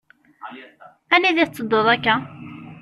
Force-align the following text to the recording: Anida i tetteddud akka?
Anida 1.13 1.41
i 1.43 1.45
tetteddud 1.47 1.87
akka? 1.95 2.15